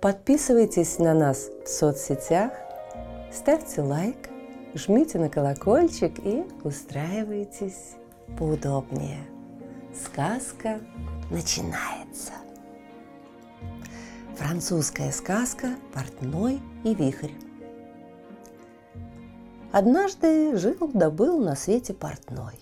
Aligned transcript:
Подписывайтесь 0.00 0.98
на 0.98 1.14
нас 1.14 1.48
в 1.64 1.68
соцсетях, 1.68 2.52
ставьте 3.32 3.82
лайк, 3.82 4.28
жмите 4.74 5.18
на 5.18 5.28
колокольчик 5.28 6.18
и 6.24 6.44
устраивайтесь 6.64 7.96
поудобнее– 8.38 9.26
Сказка 10.04 10.80
начинается. 11.30 12.32
Французская 14.36 15.10
сказка 15.10 15.68
«Портной 15.94 16.60
и 16.84 16.94
вихрь». 16.94 17.32
Однажды 19.72 20.56
жил 20.56 20.90
да 20.92 21.10
был 21.10 21.38
на 21.38 21.56
свете 21.56 21.94
портной. 21.94 22.60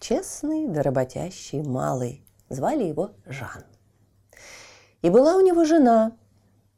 Честный 0.00 0.66
да 0.66 0.82
работящий 0.82 1.62
малый. 1.62 2.24
Звали 2.48 2.84
его 2.84 3.12
Жан. 3.26 3.64
И 5.02 5.10
была 5.10 5.36
у 5.36 5.40
него 5.40 5.64
жена. 5.64 6.16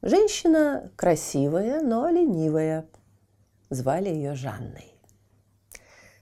Женщина 0.06 0.90
красивая, 0.96 1.80
но 1.80 2.10
ленивая. 2.10 2.84
Звали 3.70 4.10
ее 4.10 4.34
Жанной. 4.34 4.92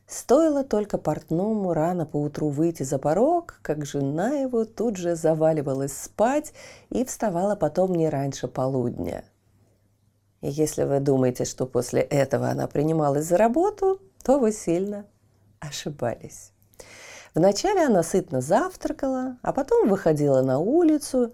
Стоило 0.07 0.63
только 0.63 0.99
портному 0.99 1.75
рано 1.75 2.07
поутру 2.07 2.51
выйти 2.51 2.85
за 2.85 3.01
порог, 3.01 3.59
как 3.61 3.85
жена 3.85 4.35
его 4.35 4.65
тут 4.67 4.97
же 4.97 5.17
заваливалась 5.17 5.97
спать 5.97 6.53
и 6.91 7.05
вставала 7.05 7.57
потом 7.57 7.97
не 7.97 8.09
раньше 8.09 8.47
полудня. 8.47 9.25
И 10.43 10.49
если 10.49 10.85
вы 10.85 11.01
думаете, 11.01 11.45
что 11.45 11.67
после 11.67 12.03
этого 12.03 12.51
она 12.51 12.69
принималась 12.69 13.25
за 13.25 13.37
работу, 13.37 14.01
то 14.23 14.39
вы 14.39 14.53
сильно 14.53 15.07
ошибались. 15.59 16.53
Вначале 17.35 17.85
она 17.87 18.05
сытно 18.05 18.43
завтракала, 18.43 19.39
а 19.43 19.53
потом 19.53 19.89
выходила 19.89 20.41
на 20.41 20.61
улицу 20.61 21.33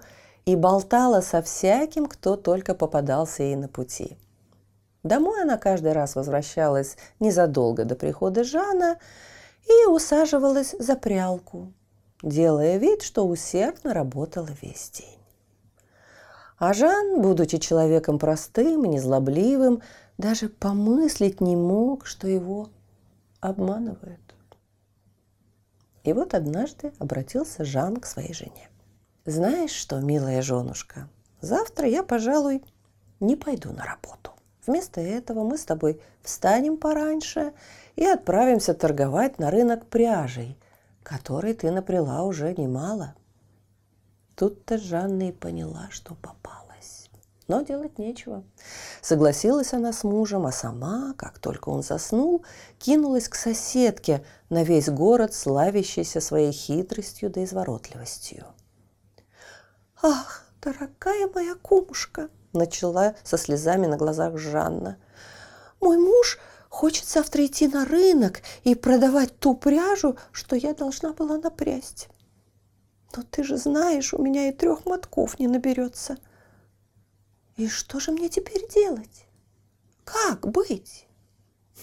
и 0.49 0.57
болтала 0.57 1.21
со 1.21 1.43
всяким, 1.43 2.07
кто 2.07 2.37
только 2.37 2.75
попадался 2.75 3.43
ей 3.43 3.57
на 3.57 3.69
пути– 3.69 4.17
Домой 5.05 5.43
она 5.43 5.57
каждый 5.57 5.93
раз 5.93 6.17
возвращалась 6.17 6.97
незадолго 7.21 7.85
до 7.85 7.95
прихода 7.95 8.45
Жана 8.45 8.99
и 9.67 9.87
усаживалась 9.87 10.75
за 10.79 10.97
прялку, 10.97 11.73
делая 12.23 12.79
вид, 12.79 13.03
что 13.03 13.27
усердно 13.27 13.95
работала 13.95 14.49
весь 14.61 14.91
день. 14.91 15.19
А 16.59 16.73
Жан, 16.73 17.23
будучи 17.23 17.59
человеком 17.59 18.19
простым 18.19 18.85
и 18.85 18.89
незлобливым, 18.89 19.83
даже 20.19 20.49
помыслить 20.49 21.41
не 21.41 21.55
мог, 21.55 22.05
что 22.05 22.27
его 22.27 22.69
обманывают. 23.41 24.21
И 26.03 26.13
вот 26.13 26.35
однажды 26.35 26.93
обратился 26.99 27.65
Жан 27.65 27.99
к 27.99 28.07
своей 28.07 28.35
жене. 28.35 28.69
«Знаешь 29.29 29.73
что, 29.73 30.01
милая 30.01 30.41
женушка, 30.41 31.07
завтра 31.43 31.87
я, 31.87 32.03
пожалуй, 32.03 32.65
не 33.21 33.37
пойду 33.37 33.71
на 33.73 33.85
работу. 33.85 34.31
Вместо 34.67 35.03
этого 35.03 35.45
мы 35.45 35.59
с 35.59 35.67
тобой 35.67 36.01
встанем 36.23 36.79
пораньше 36.79 37.53
и 37.95 38.07
отправимся 38.07 38.73
торговать 38.73 39.39
на 39.39 39.51
рынок 39.51 39.85
пряжей, 39.85 40.57
который 41.03 41.53
ты 41.53 41.71
напряла 41.71 42.23
уже 42.23 42.55
немало. 42.55 43.15
Тут-то 44.35 44.79
Жанна 44.79 45.29
и 45.29 45.33
поняла, 45.33 45.89
что 45.91 46.15
попалась. 46.15 47.11
Но 47.49 47.61
делать 47.61 47.99
нечего. 47.99 48.45
Согласилась 49.03 49.75
она 49.75 49.93
с 49.93 50.05
мужем, 50.05 50.47
а 50.47 50.53
сама, 50.53 51.13
как 51.19 51.39
только 51.39 51.69
он 51.69 51.83
заснул, 51.83 52.47
кинулась 52.79 53.29
к 53.29 53.35
соседке 53.35 54.25
на 54.49 54.63
весь 54.63 54.89
город, 54.89 55.35
славящейся 55.35 56.23
своей 56.23 56.53
хитростью 56.53 57.29
да 57.29 57.45
изворотливостью. 57.45 58.47
«Ах, 60.03 60.45
дорогая 60.63 61.29
моя 61.35 61.55
кумушка!» 61.57 62.31
начала 62.53 63.15
со 63.25 63.37
слезами 63.37 63.87
на 63.87 63.97
глазах 63.97 64.39
Жанна. 64.39 64.99
«Мой 65.81 65.99
муж 65.99 66.39
хочет 66.69 67.07
завтра 67.07 67.45
идти 67.47 67.69
на 67.69 67.85
рынок 67.85 68.43
и 68.65 68.75
продавать 68.75 69.39
ту 69.39 69.55
пряжу, 69.55 70.17
что 70.33 70.57
я 70.57 70.75
должна 70.75 71.13
была 71.13 71.39
напрясть. 71.39 72.09
Но 73.17 73.23
ты 73.23 73.43
же 73.43 73.57
знаешь, 73.57 74.13
у 74.15 74.23
меня 74.23 74.49
и 74.49 74.53
трех 74.53 74.85
мотков 74.87 75.39
не 75.39 75.49
наберется. 75.49 76.19
И 77.57 77.69
что 77.69 77.99
же 78.01 78.13
мне 78.13 78.29
теперь 78.29 78.69
делать? 78.69 79.27
Как 80.05 80.47
быть?» 80.47 81.07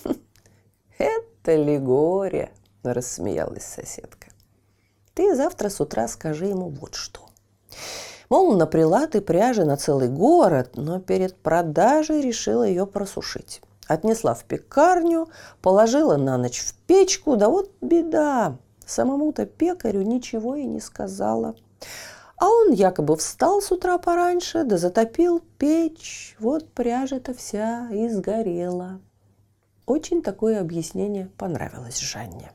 «Это 0.98 1.56
ли 1.56 1.78
горе?»– 1.78 2.54
рассмеялась 2.84 3.66
соседка. 3.66 4.28
«Ты 5.14 5.36
завтра 5.36 5.70
с 5.70 5.82
утра 5.82 6.08
скажи 6.08 6.46
ему 6.46 6.70
вот 6.70 6.96
что. 6.96 7.25
Мол, 8.30 8.56
напряла 8.56 9.08
ты 9.08 9.22
пряжи 9.22 9.66
на 9.66 9.78
целый 9.78 10.10
город, 10.10 10.72
но 10.76 11.00
перед 11.00 11.36
продажей 11.36 12.22
решила 12.22 12.64
ее 12.64 12.88
просушить. 12.88 13.62
Отнесла 13.88 14.34
в 14.34 14.46
пекарню, 14.46 15.30
положила 15.62 16.18
на 16.18 16.38
ночь 16.38 16.60
в 16.60 16.74
печку, 16.88 17.36
да 17.36 17.50
вот 17.50 17.72
беда. 17.82 18.58
Самому-то 18.86 19.46
пекарю 19.46 20.02
ничего 20.02 20.56
и 20.56 20.66
не 20.66 20.80
сказала. 20.80 21.56
А 22.38 22.50
он 22.50 22.72
якобы 22.74 23.16
встал 23.16 23.62
с 23.62 23.72
утра 23.72 23.98
пораньше, 23.98 24.64
да 24.64 24.78
затопил 24.78 25.42
печь. 25.58 26.36
Вот 26.40 26.68
пряжа-то 26.74 27.34
вся 27.34 27.90
и 27.92 28.10
сгорела. 28.10 29.00
Очень 29.86 30.22
такое 30.22 30.60
объяснение 30.60 31.30
понравилось 31.38 32.00
Жанне. 32.00 32.52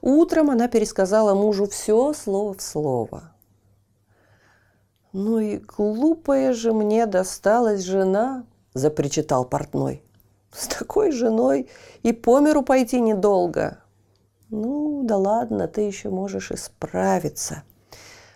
Утром 0.00 0.50
она 0.50 0.68
пересказала 0.68 1.34
мужу 1.34 1.66
все 1.66 2.12
слово 2.12 2.54
в 2.54 2.62
слово. 2.62 3.32
«Ну 5.12 5.40
и 5.40 5.56
глупая 5.58 6.52
же 6.52 6.72
мне 6.72 7.06
досталась 7.06 7.82
жена»,– 7.82 8.44
запричитал 8.74 9.44
портной. 9.44 10.04
«С 10.52 10.68
такой 10.68 11.10
женой 11.10 11.68
и 12.04 12.12
по 12.12 12.38
миру 12.38 12.62
пойти 12.62 13.00
недолго». 13.00 13.78
«Ну, 14.50 15.02
да 15.04 15.16
ладно, 15.16 15.66
ты 15.66 15.80
еще 15.80 16.10
можешь 16.10 16.52
исправиться. 16.52 17.64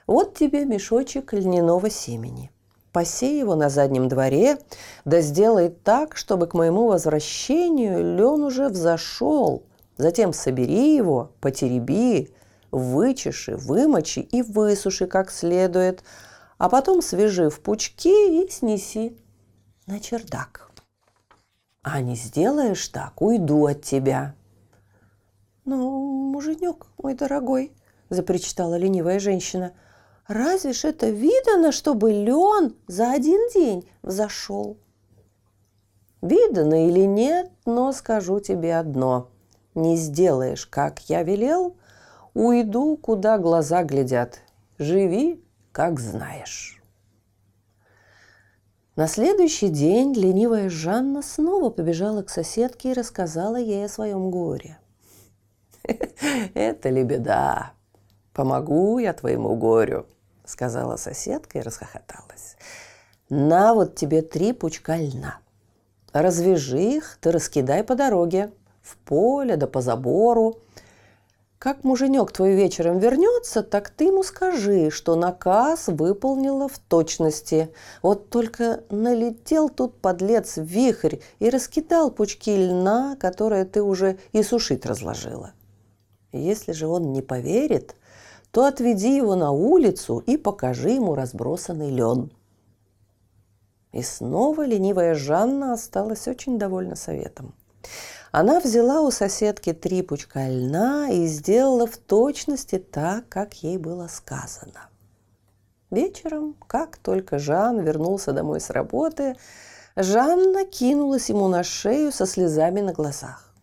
Вот 0.06 0.34
тебе 0.34 0.64
мешочек 0.64 1.32
льняного 1.32 1.90
семени. 1.90 2.50
Посей 2.92 3.38
его 3.38 3.54
на 3.54 3.68
заднем 3.68 4.08
дворе, 4.08 4.58
да 5.04 5.20
сделай 5.20 5.68
так, 5.68 6.16
чтобы 6.16 6.46
к 6.46 6.54
моему 6.54 6.88
возвращению 6.88 8.16
лен 8.16 8.42
уже 8.42 8.68
взошел. 8.68 9.62
Затем 9.96 10.32
собери 10.32 10.94
его, 10.94 11.30
потереби, 11.40 12.32
вычеши, 12.70 13.56
вымочи 13.56 14.20
и 14.20 14.42
высуши 14.42 15.06
как 15.06 15.30
следует– 15.30 16.02
а 16.59 16.69
потом 16.69 17.03
свяжи 17.03 17.50
в 17.50 17.60
пучки 17.60 18.42
и 18.42 18.50
снеси 18.50 19.16
на 19.87 20.00
чердак. 20.00 20.70
А 21.82 22.00
не 22.00 22.16
сделаешь 22.16 22.88
так, 22.88 23.20
уйду 23.20 23.66
от 23.66 23.82
тебя. 23.82 24.34
Ну, 25.64 26.31
муженек 26.32 26.87
мой 26.98 27.14
дорогой, 27.14 27.72
запричитала 28.09 28.76
ленивая 28.76 29.19
женщина, 29.19 29.72
разве 30.26 30.72
ж 30.72 30.84
это 30.84 31.10
видано, 31.10 31.72
чтобы 31.72 32.12
лен 32.12 32.75
за 32.87 33.12
один 33.12 33.41
день 33.53 33.88
взошел? 34.03 34.78
Видано 36.23 36.88
или 36.88 37.05
нет, 37.05 37.50
но 37.67 37.93
скажу 37.93 38.40
тебе 38.40 38.78
одно. 38.78 39.28
Не 39.75 39.96
сделаешь, 39.96 40.67
как 40.67 41.00
я 41.11 41.23
велел, 41.23 41.76
уйду, 42.32 42.96
куда 42.96 43.37
глаза 43.37 43.82
глядят. 43.82 44.40
Живи 44.78 45.44
как 45.75 45.99
знаешь. 45.99 46.81
На 48.94 49.09
следующий 49.09 49.71
день 49.71 50.15
ленивая 50.15 50.71
Жанна 50.71 51.21
снова 51.21 51.69
побежала 51.69 52.23
к 52.23 52.31
соседке 52.31 52.93
и 52.93 52.94
рассказала 52.94 53.56
ей 53.56 53.87
о 53.87 53.88
своем 53.88 54.31
горе. 54.31 54.79
«Это 56.55 56.91
ли 56.91 57.03
беда? 57.03 57.73
Помогу 58.32 59.00
я 59.00 59.12
твоему 59.15 59.56
горю»,— 59.56 60.06
сказала 60.44 60.94
соседка 60.94 61.59
и 61.59 61.62
расхохоталась. 61.62 62.56
«На 63.29 63.75
вот 63.75 63.97
тебе 63.97 64.23
три 64.23 64.53
пучка 64.53 64.97
льна. 64.97 65.38
Развяжи 66.12 66.99
их, 66.99 67.19
ты 67.21 67.32
раскидай 67.32 67.82
по 67.82 67.97
дороге, 67.97 68.53
в 68.81 68.97
поле 68.99 69.56
да 69.56 69.67
по 69.67 69.81
забору. 69.81 70.61
Как 71.64 71.82
муженек 71.82 72.31
твой 72.31 72.52
вечером 72.52 72.99
вернется, 72.99 73.62
так 73.62 73.88
ты 73.88 74.05
ему 74.05 74.22
скажи, 74.22 74.90
что 74.90 75.16
наказ 75.16 75.87
выполнила 75.87 76.69
в 76.69 76.78
точности. 76.78 77.72
Вот 78.02 78.28
только 78.28 78.82
налетел 78.90 79.70
тут 79.70 79.99
подлец 79.99 80.58
вихрь 80.58 81.20
и 81.38 81.49
раскидал 81.49 82.11
пучки 82.11 82.55
льна, 82.55 83.16
которые 83.19 83.64
ты 83.64 83.82
уже 83.82 84.19
и 84.32 84.43
сушить 84.43 84.84
разложила. 84.84 85.52
Если 86.32 86.72
же 86.72 86.87
он 86.87 87.14
не 87.14 87.22
поверит, 87.22 87.96
то 88.50 88.66
отведи 88.66 89.16
его 89.16 89.34
на 89.34 89.50
улицу 89.50 90.19
и 90.19 90.37
покажи 90.37 90.90
ему 90.90 91.14
разбросанный 91.14 91.90
лен. 91.90 92.31
И 93.93 94.02
снова 94.02 94.66
ленивая 94.66 95.14
Жанна 95.14 95.72
осталась 95.72 96.28
очень 96.28 96.58
довольна 96.58 96.94
советом. 96.94 97.55
Она 98.36 98.58
взяла 98.58 99.00
у 99.00 99.12
соседки 99.12 99.72
три 99.72 100.02
пучка 100.02 100.48
льна 100.48 101.08
и 101.08 101.25
сделала 101.26 101.86
в 101.86 101.96
точности 101.96 102.78
так, 102.81 103.28
как 103.28 103.54
ей 103.62 103.78
было 103.78 104.08
сказано. 104.08 104.88
Вечером, 105.92 106.56
как 106.66 106.96
только 106.96 107.38
Жан 107.38 107.78
вернулся 107.78 108.32
домой 108.32 108.60
с 108.60 108.70
работы, 108.70 109.36
Жанна 109.94 110.64
кинулась 110.64 111.28
ему 111.28 111.46
на 111.46 111.62
шею 111.62 112.10
со 112.10 112.26
слезами 112.26 112.81
на 112.81 112.92
глазах. 112.92 113.54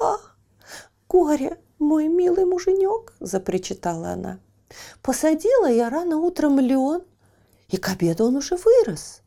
«Ах, 0.00 0.36
горе, 1.08 1.56
мой 1.78 2.08
милый 2.08 2.44
муженек!»– 2.44 3.14
запричитала 3.20 4.08
она. 4.14 4.40
«Посадила 5.00 5.70
я 5.70 5.90
рано 5.90 6.16
утром 6.16 6.58
лен, 6.58 7.04
и 7.68 7.76
к 7.76 7.88
обеду 7.88 8.24
он 8.24 8.34
уже 8.38 8.56
вырос. 8.56 9.22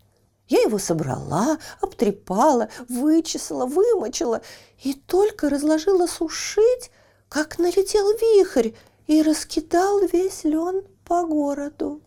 Я 0.51 0.63
его 0.63 0.79
собрала, 0.79 1.59
обтрепала, 1.79 2.67
вычесала, 2.89 3.65
вымочила 3.65 4.41
и 4.83 4.93
только 4.93 5.49
разложила 5.49 6.07
сушить, 6.07 6.91
как 7.29 7.57
налетел 7.57 8.05
вихрь 8.17 8.71
и 9.07 9.21
раскидал 9.21 10.05
весь 10.07 10.43
лен 10.43 10.85
по 11.05 11.25
городу. 11.25 12.01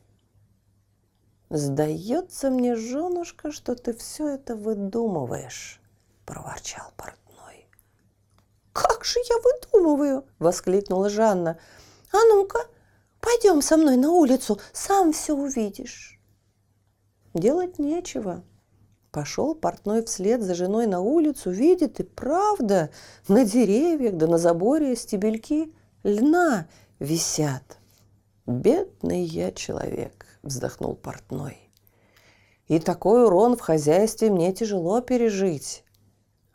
«Сдается 1.48 2.50
мне, 2.50 2.76
женушка, 2.76 3.50
что 3.50 3.74
ты 3.74 3.94
все 3.94 4.34
это 4.34 4.54
выдумываешь»,– 4.56 5.80
проворчал 6.26 6.92
портной. 6.98 7.66
«Как 8.74 9.06
же 9.06 9.20
я 9.20 9.36
выдумываю?»– 9.38 10.26
воскликнула 10.38 11.08
Жанна. 11.08 11.58
«А 12.12 12.18
ну-ка, 12.28 12.58
пойдем 13.22 13.62
со 13.62 13.78
мной 13.78 13.96
на 13.96 14.10
улицу, 14.10 14.60
сам 14.74 15.14
все 15.14 15.32
увидишь». 15.32 16.13
Делать 17.34 17.80
нечего. 17.80 18.44
Пошел 19.10 19.56
портной 19.56 20.04
вслед 20.04 20.42
за 20.42 20.54
женой 20.54 20.86
на 20.86 21.00
улицу, 21.00 21.50
видит, 21.50 21.98
и 21.98 22.04
правда, 22.04 22.90
на 23.26 23.44
деревьях 23.44 24.14
да 24.14 24.28
на 24.28 24.38
заборе 24.38 24.94
стебельки 24.94 25.72
льна 26.04 26.68
висят. 27.00 27.78
«Бедный 28.46 29.22
я 29.22 29.52
человек»,— 29.52 30.26
вздохнул 30.42 30.94
портной. 30.94 31.58
«И 32.68 32.78
такой 32.78 33.24
урон 33.24 33.56
в 33.56 33.60
хозяйстве 33.60 34.30
мне 34.30 34.52
тяжело 34.52 35.00
пережить. 35.00 35.84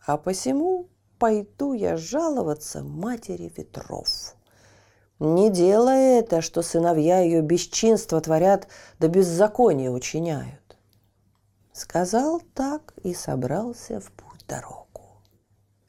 А 0.05 0.17
посему 0.17 0.87
пойду 1.17 1.73
я 1.73 1.97
жаловаться 1.97 2.83
матери 2.83 3.51
ветров». 3.55 4.35
Не 5.19 5.49
делая 5.49 6.19
это, 6.19 6.41
что 6.41 6.61
сыновья 6.61 7.19
ее 7.19 7.41
бесчинство 7.41 8.21
творят 8.21 8.69
да 8.99 9.09
беззаконие 9.09 9.91
учиняют. 9.91 10.58
Сказал 11.79 12.41
так 12.55 12.93
и 13.03 13.13
собрался 13.13 14.01
в 14.01 14.11
путь 14.11 14.45
дорогу. 14.49 15.21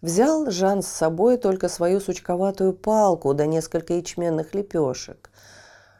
Взял 0.00 0.48
Жан 0.48 0.82
с 0.82 0.86
собой 0.86 1.36
только 1.36 1.68
свою 1.68 1.98
сучковатую 1.98 2.74
палку 2.74 3.34
да 3.34 3.44
несколько 3.44 3.94
ячменных 3.94 4.54
лепешек, 4.54 5.32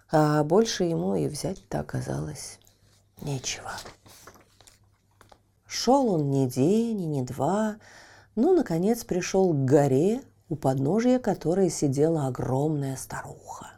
а 0.08 0.44
больше 0.44 0.84
ему 0.84 1.16
и 1.16 1.26
взять-то 1.26 1.80
оказалось 1.80 2.60
нечего. 3.20 3.72
Шел 5.66 6.14
он 6.14 6.30
ни 6.30 6.46
день, 6.46 7.10
ни 7.10 7.22
два, 7.22 7.74
но, 8.36 8.52
наконец, 8.52 9.02
пришел 9.02 9.52
к 9.52 9.64
горе, 9.64 10.22
у 10.48 10.54
подножия 10.54 11.18
которой 11.18 11.68
сидела 11.68 12.28
огромная 12.28 12.94
старуха. 12.94 13.72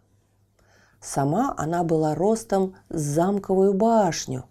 Сама 1.00 1.54
она 1.56 1.84
была 1.84 2.14
ростом 2.14 2.76
с 2.90 3.00
замковую 3.00 3.72
башню, 3.72 4.44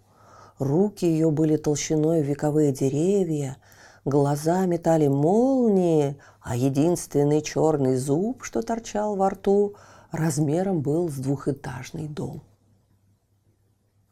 Руки 0.62 1.04
ее 1.04 1.32
были 1.32 1.56
толщиной 1.56 2.22
вековые 2.22 2.70
деревья, 2.70 3.56
глаза 4.04 4.64
метали 4.66 5.08
молнии, 5.08 6.20
а 6.40 6.54
единственный 6.54 7.42
черный 7.42 7.96
зуб, 7.96 8.44
что 8.44 8.62
торчал 8.62 9.16
во 9.16 9.30
рту, 9.30 9.74
размером 10.12 10.80
был 10.80 11.08
с 11.08 11.14
двухэтажный 11.14 12.06
дом. 12.06 12.44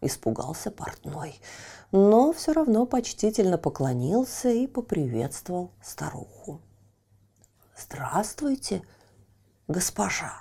Испугался 0.01 0.73
портной, 0.73 1.41
но 1.93 2.33
все 2.33 2.53
равно 2.53 2.85
почтительно 2.85 3.57
поклонился 3.57 4.49
и 4.49 4.67
поприветствовал 4.67 5.71
старуху. 5.81 6.61
«Здравствуйте, 7.77 8.83
госпожа!» 9.69 10.41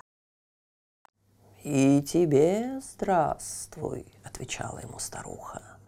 «И 1.62 2.02
тебе 2.02 2.80
здравствуй»,— 2.80 4.12
отвечала 4.24 4.80
ему 4.80 4.98
старуха. 4.98 5.79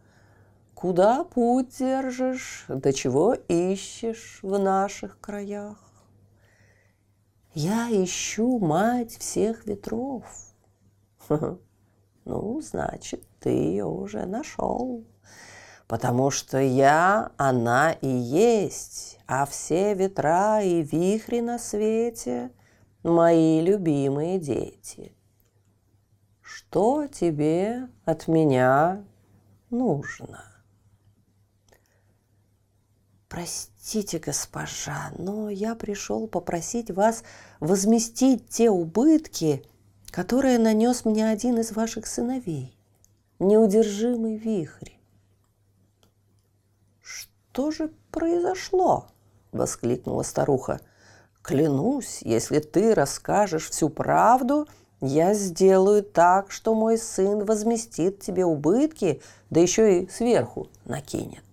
Куда 0.82 1.22
путь 1.22 1.78
держишь, 1.78 2.64
до 2.66 2.92
чего 2.92 3.34
ищешь 3.34 4.40
в 4.42 4.58
наших 4.58 5.20
краях? 5.20 5.78
Я 7.54 7.88
ищу 7.88 8.58
мать 8.58 9.16
всех 9.16 9.64
ветров. 9.64 10.24
Ну, 12.24 12.60
значит, 12.60 13.22
ты 13.38 13.50
ее 13.50 13.84
уже 13.84 14.26
нашел. 14.26 15.04
Потому 15.86 16.32
что 16.32 16.58
я, 16.58 17.30
она 17.36 17.92
и 17.92 18.08
есть, 18.08 19.20
а 19.28 19.46
все 19.46 19.94
ветра 19.94 20.62
и 20.62 20.82
вихри 20.82 21.40
на 21.42 21.60
свете– 21.60 22.50
мои 23.04 23.60
любимые 23.60 24.40
дети. 24.40 25.16
Что 26.40 27.06
тебе 27.06 27.88
от 28.04 28.26
меня 28.26 29.04
нужно? 29.70 30.51
«Простите, 33.32 34.18
госпожа, 34.18 35.10
но 35.16 35.48
я 35.48 35.74
пришел 35.74 36.26
попросить 36.26 36.90
вас 36.90 37.24
возместить 37.60 38.50
те 38.50 38.68
убытки, 38.68 39.64
которые 40.10 40.58
нанес 40.58 41.06
мне 41.06 41.26
один 41.30 41.58
из 41.58 41.72
ваших 41.72 42.06
сыновей, 42.06 42.76
неудержимый 43.38 44.36
вихрь». 44.36 44.90
«Что 47.00 47.70
же 47.70 47.90
произошло?»— 48.10 49.08
воскликнула 49.52 50.24
старуха. 50.24 50.82
«Клянусь, 51.40 52.18
если 52.20 52.58
ты 52.58 52.92
расскажешь 52.92 53.70
всю 53.70 53.88
правду, 53.88 54.68
я 55.00 55.32
сделаю 55.32 56.02
так, 56.02 56.50
что 56.50 56.74
мой 56.74 56.98
сын 56.98 57.46
возместит 57.46 58.20
тебе 58.20 58.44
убытки, 58.44 59.22
да 59.48 59.60
еще 59.60 60.02
и 60.02 60.10
сверху 60.10 60.68
накинет». 60.84 61.51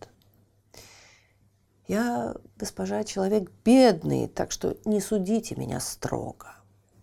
Я, 1.89 2.36
госпожа, 2.55 3.03
человек 3.03 3.50
бедный, 3.65 4.27
так 4.27 4.51
что 4.51 4.77
не 4.86 5.01
судите 5.01 5.55
меня 5.55 5.79
строго. 5.79 6.53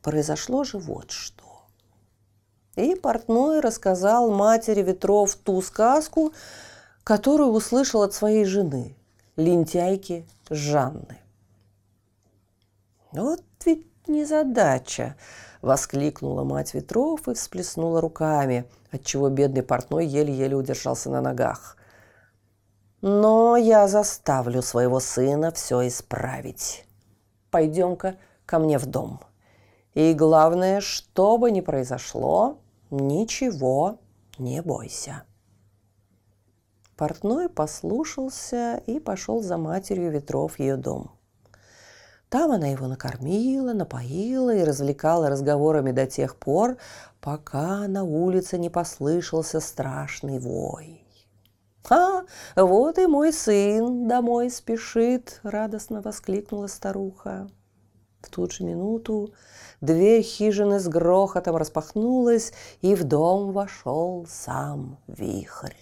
Произошло 0.01 0.63
же 0.63 0.79
вот 0.79 1.11
что. 1.11 1.67
И 2.77 2.95
портной 2.95 3.59
рассказал 3.59 4.31
матери 4.31 4.83
ветров 4.83 5.35
ту 5.35 5.61
сказку, 5.61 6.33
которую 7.03 7.51
услышал 7.51 8.03
от 8.03 8.15
своей 8.15 8.45
жены, 8.45 8.95
лентяйки 9.35 10.25
Жанны. 10.51 11.19
«Вот 13.11 13.43
ведь 13.65 13.89
незадача!»– 14.07 15.17
воскликнула 15.63 16.45
мать 16.45 16.75
ветров 16.75 17.27
и 17.27 17.35
всплеснула 17.35 18.01
руками, 18.01 18.71
отчего 18.93 19.31
бедный 19.31 19.65
портной 19.65 20.07
еле-еле 20.07 20.55
удержался 20.55 21.11
на 21.11 21.21
ногах. 21.21 21.76
Но 23.03 23.57
я 23.57 23.89
заставлю 23.89 24.63
своего 24.63 25.01
сына 25.01 25.51
все 25.53 25.87
исправить. 25.87 26.87
Пойдем-ка 27.51 28.17
ко 28.47 28.59
мне 28.59 28.79
в 28.79 28.87
дом. 28.87 29.21
И 29.95 30.13
главное, 30.15 30.81
что 30.81 31.39
бы 31.39 31.51
ни 31.51 31.61
произошло, 31.61 32.59
ничего 32.91 33.99
не 34.39 34.63
бойся. 34.63 35.23
Портной 36.97 37.49
послушался 37.49 38.83
и 38.87 38.99
пошел 38.99 39.43
за 39.43 39.59
матерью 39.59 40.11
ветров 40.11 40.55
в 40.55 40.61
ее 40.61 40.77
дом. 40.77 41.11
Там 42.29 42.51
она 42.51 42.67
его 42.67 42.89
накормила, 42.89 43.73
напоила 43.73 44.55
и 44.55 44.65
развлекала 44.65 45.29
разговорами 45.29 45.93
до 45.93 46.07
тех 46.07 46.37
пор, 46.37 46.77
пока 47.21 47.87
на 47.87 48.03
улице 48.03 48.59
не 48.59 48.69
послышался 48.69 49.61
страшный 49.61 50.39
вой. 50.39 51.06
«А, 51.89 52.23
вот 52.57 52.99
и 52.99 53.07
мой 53.07 53.33
сын 53.33 54.09
домой 54.09 54.51
спешит!»– 54.51 55.41
радостно 55.43 56.01
воскликнула 56.03 56.67
старуха. 56.67 57.49
В 58.21 58.29
ту 58.29 58.51
же 58.51 58.65
минуту 58.65 59.33
дверь 59.81 60.23
хижины 60.23 60.81
с 60.81 60.89
грохотом 60.89 61.55
распахнулась, 61.57 62.53
и 62.81 62.97
в 62.97 63.05
дом 63.05 63.53
вошел 63.53 64.27
сам 64.29 64.99
вихрь. 65.07 65.75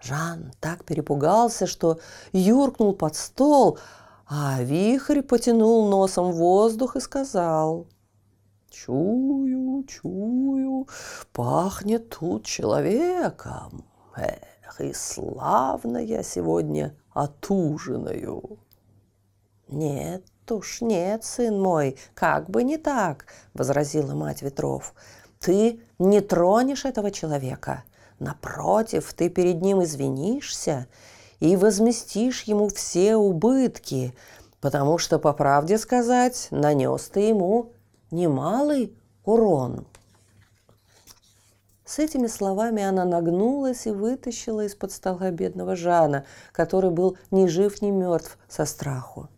Жан 0.00 0.52
так 0.60 0.84
перепугался, 0.84 1.66
что 1.66 2.00
юркнул 2.32 2.94
под 2.94 3.14
стол, 3.14 3.78
а 4.26 4.62
вихрь 4.62 5.20
потянул 5.20 5.90
носом 5.90 6.32
воздух 6.32 6.96
и 6.96 7.00
сказал, 7.00 7.86
«Чую, 8.70 9.84
чую, 9.84 10.88
пахнет 11.34 12.08
тут 12.08 12.46
человеком. 12.46 13.84
Эх, 14.16 14.51
и 14.80 14.92
славно 14.92 15.98
я 15.98 16.22
сегодня 16.22 16.96
отужинаю». 17.12 18.58
«Нет 19.68 20.24
уж, 20.50 20.80
нет, 20.80 21.24
сын 21.24 21.60
мой, 21.60 21.96
как 22.14 22.50
бы 22.50 22.62
не 22.62 22.76
так»,— 22.76 23.26
возразила 23.54 24.14
мать 24.14 24.42
ветров. 24.42 24.94
«Ты 25.38 25.80
не 25.98 26.20
тронешь 26.20 26.84
этого 26.84 27.10
человека. 27.10 27.84
Напротив, 28.18 29.14
ты 29.14 29.28
перед 29.28 29.62
ним 29.62 29.82
извинишься 29.82 30.86
и 31.40 31.56
возместишь 31.56 32.42
ему 32.42 32.68
все 32.68 33.16
убытки, 33.16 34.14
потому 34.60 34.98
что, 34.98 35.18
по 35.18 35.32
правде 35.32 35.78
сказать, 35.78 36.48
нанес 36.50 37.08
ты 37.08 37.20
ему 37.20 37.72
немалый 38.10 38.94
урон. 39.24 39.86
С 41.92 41.98
этими 41.98 42.26
словами 42.26 42.82
она 42.82 43.04
нагнулась 43.04 43.86
и 43.86 43.90
вытащила 43.90 44.64
из-под 44.64 44.92
стола 44.92 45.30
бедного 45.30 45.76
Жана, 45.76 46.24
который 46.50 46.88
был 46.88 47.18
ни 47.30 47.44
жив, 47.44 47.82
ни 47.82 47.90
мертв 47.90 48.38
со 48.48 48.64
страху. 48.64 49.28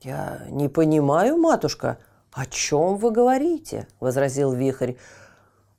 «Я 0.00 0.40
не 0.50 0.68
понимаю, 0.68 1.36
матушка, 1.36 1.98
о 2.32 2.44
чем 2.46 2.96
вы 2.96 3.12
говорите?»– 3.12 3.86
возразил 4.00 4.52
вихрь. 4.52 4.94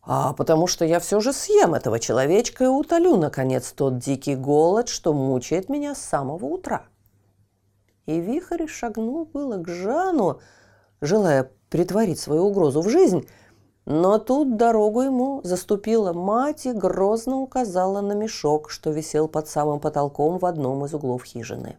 «А 0.01 0.32
потому 0.32 0.66
что 0.66 0.86
я 0.86 1.01
все 1.01 1.20
же 1.20 1.34
съем 1.34 1.74
этого 1.74 2.00
человечка 2.00 2.63
и 2.63 2.68
утолю, 2.68 3.18
наконец, 3.18 3.74
тот 3.74 3.98
дикий 3.98 4.38
голод, 4.38 4.88
что 4.88 5.13
мучает 5.13 5.68
меня 5.68 5.94
с 5.94 6.00
самого 6.00 6.46
утра». 6.46 6.84
И 8.06 8.18
вихрь 8.22 8.66
шагнул 8.66 9.25
было 9.25 9.58
к 9.58 9.68
Жану, 9.68 10.39
желая 11.01 11.51
притворить 11.70 12.22
свою 12.22 12.46
угрозу 12.46 12.82
в 12.82 12.88
жизнь, 12.88 13.28
но 13.91 14.19
тут 14.19 14.55
дорогу 14.55 15.01
ему 15.01 15.41
заступила 15.43 16.13
мать 16.13 16.67
и 16.67 16.72
грозно 16.74 17.38
указала 17.38 18.01
на 18.01 18.13
мешок, 18.13 18.69
что 18.69 18.91
висел 18.91 19.27
под 19.27 19.48
самым 19.48 19.79
потолком 19.79 20.38
в 20.38 20.46
одном 20.46 20.86
из 20.86 20.93
углов 20.93 21.24
хижины. 21.24 21.75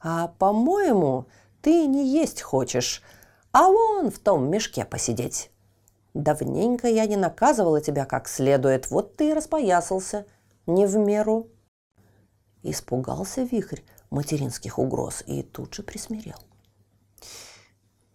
«А, 0.00 0.28
по-моему, 0.38 1.26
ты 1.60 1.88
не 1.88 2.06
есть 2.06 2.40
хочешь, 2.40 3.02
а 3.50 3.68
вон 3.68 4.12
в 4.12 4.20
том 4.20 4.48
мешке 4.48 4.84
посидеть. 4.84 5.50
Давненько 6.14 6.86
я 6.86 7.06
не 7.06 7.16
наказывала 7.16 7.80
тебя 7.80 8.04
как 8.04 8.28
следует, 8.28 8.88
вот 8.88 9.16
ты 9.16 9.30
и 9.30 9.34
распоясался, 9.34 10.24
не 10.66 10.86
в 10.86 10.96
меру». 10.98 11.48
Испугался 12.62 13.42
вихрь 13.42 13.80
материнских 14.10 14.78
угроз 14.78 15.24
и 15.26 15.42
тут 15.42 15.74
же 15.74 15.82
присмирел. 15.82 16.38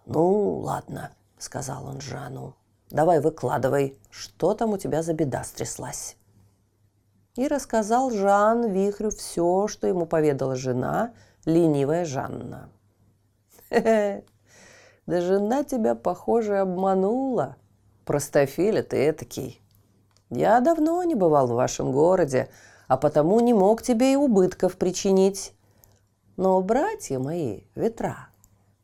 «Ну, 0.06 0.60
ладно»,— 0.60 1.12
сказал 1.38 1.86
он 1.88 2.00
Жану. 2.00 2.56
«Давай 2.92 3.22
выкладывай, 3.22 3.98
что 4.10 4.54
там 4.54 4.72
у 4.72 4.78
тебя 4.78 5.02
за 5.02 5.14
беда 5.14 5.44
стряслась?» 5.44 6.18
И 7.36 7.48
рассказал 7.48 8.12
Жан 8.12 8.70
Вихрю 8.70 9.10
все, 9.12 9.68
что 9.70 9.88
ему 9.88 10.06
поведала 10.06 10.58
жена, 10.58 11.14
ленивая 11.46 12.04
Жанна. 12.04 12.70
«Хе-хе, 13.70 14.26
да 15.06 15.22
жена 15.22 15.64
тебя, 15.64 15.96
похоже, 15.96 16.58
обманула. 16.58 17.56
Простофиля 18.04 18.84
ты 18.84 18.98
этакий. 18.98 19.62
Я 20.30 20.60
давно 20.60 21.02
не 21.04 21.16
бывал 21.16 21.48
в 21.48 21.52
вашем 21.52 21.94
городе, 21.94 22.50
а 22.90 22.98
потому 22.98 23.40
не 23.40 23.54
мог 23.54 23.82
тебе 23.82 24.14
и 24.14 24.18
убытков 24.18 24.76
причинить. 24.76 25.54
Но 26.36 26.62
братья 26.62 27.20
мои, 27.20 27.62
ветра, 27.76 28.28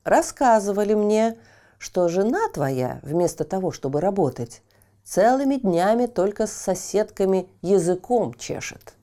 рассказывали 0.06 0.94
мне, 0.94 1.38
что 1.78 2.08
жена 2.08 2.50
твоя, 2.54 3.00
вместо 3.04 3.44
того, 3.44 3.72
чтобы 3.72 4.02
работать, 4.02 4.62
целыми 5.04 5.56
днями 5.56 6.06
только 6.06 6.48
с 6.48 6.52
соседками 6.52 7.50
языком 7.62 8.34
чешет. 8.34 8.96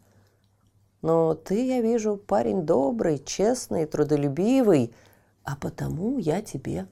Но 1.03 1.35
ты, 1.35 1.67
я 1.67 1.81
вижу, 1.81 2.17
парень 2.17 2.63
добрый, 2.63 3.19
честный, 3.19 3.87
трудолюбивый, 3.87 4.95
а 5.45 5.57
потому 5.57 6.19
я 6.19 6.43
тебе 6.43 6.87